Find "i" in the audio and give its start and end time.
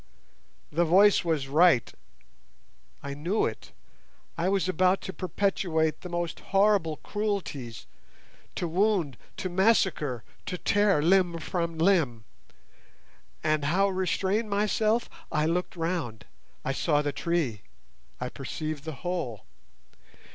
3.03-3.13, 4.35-4.49, 15.31-15.45, 16.65-16.71, 18.19-18.29